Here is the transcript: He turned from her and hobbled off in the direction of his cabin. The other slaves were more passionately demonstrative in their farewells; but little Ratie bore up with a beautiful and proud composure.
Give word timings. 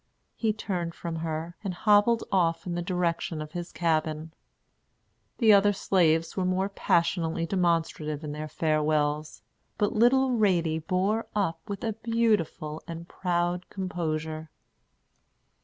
He 0.33 0.51
turned 0.51 0.95
from 0.95 1.17
her 1.17 1.55
and 1.63 1.75
hobbled 1.75 2.23
off 2.31 2.65
in 2.65 2.73
the 2.73 2.81
direction 2.81 3.39
of 3.39 3.51
his 3.51 3.71
cabin. 3.71 4.33
The 5.37 5.53
other 5.53 5.73
slaves 5.73 6.35
were 6.35 6.43
more 6.43 6.69
passionately 6.69 7.45
demonstrative 7.45 8.23
in 8.23 8.31
their 8.31 8.47
farewells; 8.47 9.43
but 9.77 9.93
little 9.93 10.31
Ratie 10.31 10.79
bore 10.79 11.27
up 11.35 11.59
with 11.69 11.83
a 11.83 11.93
beautiful 11.93 12.81
and 12.87 13.07
proud 13.07 13.69
composure. 13.69 14.49